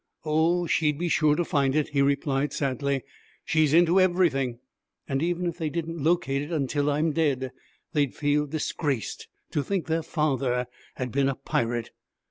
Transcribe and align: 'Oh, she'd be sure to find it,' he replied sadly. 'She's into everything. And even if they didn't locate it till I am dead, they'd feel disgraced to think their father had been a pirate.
'Oh, 0.25 0.65
she'd 0.65 0.97
be 0.97 1.09
sure 1.09 1.35
to 1.35 1.45
find 1.45 1.75
it,' 1.75 1.89
he 1.89 2.01
replied 2.01 2.53
sadly. 2.53 3.03
'She's 3.45 3.71
into 3.71 4.01
everything. 4.01 4.57
And 5.07 5.21
even 5.21 5.45
if 5.45 5.59
they 5.59 5.69
didn't 5.69 6.03
locate 6.03 6.41
it 6.41 6.69
till 6.71 6.89
I 6.89 6.97
am 6.97 7.11
dead, 7.11 7.51
they'd 7.93 8.15
feel 8.15 8.47
disgraced 8.47 9.27
to 9.51 9.61
think 9.63 9.85
their 9.85 10.01
father 10.01 10.65
had 10.95 11.11
been 11.11 11.29
a 11.29 11.35
pirate. 11.35 11.91